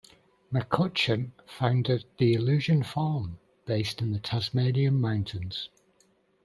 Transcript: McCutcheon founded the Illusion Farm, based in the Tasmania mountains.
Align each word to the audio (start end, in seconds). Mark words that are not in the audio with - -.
McCutcheon 0.51 1.29
founded 1.45 2.05
the 2.17 2.33
Illusion 2.33 2.81
Farm, 2.81 3.37
based 3.67 4.01
in 4.01 4.13
the 4.13 4.19
Tasmania 4.19 4.91
mountains. 4.91 5.69